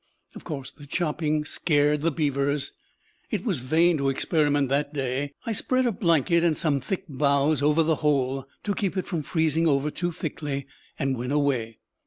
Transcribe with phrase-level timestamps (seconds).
[0.33, 2.71] Of course the chopping scared the beavers;
[3.29, 5.31] it was vain to experiment that day.
[5.45, 9.21] I spread a blanket and some thick boughs over the hole to keep it from
[9.21, 10.65] freezing over too thickly,
[10.97, 11.77] and went away.